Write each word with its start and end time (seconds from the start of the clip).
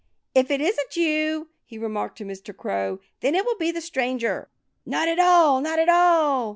"If 0.33 0.49
it 0.49 0.59
isn't 0.61 0.97
you," 0.97 1.49
he 1.63 1.77
remarked 1.77 2.17
to 2.17 2.25
Mr. 2.25 2.57
Crow, 2.57 2.99
"then 3.19 3.35
it 3.35 3.45
will 3.45 3.57
be 3.57 3.69
the 3.69 3.81
stranger." 3.81 4.49
"Not 4.83 5.07
at 5.07 5.19
all! 5.19 5.61
Not 5.61 5.77
at 5.77 5.89
all!" 5.89 6.49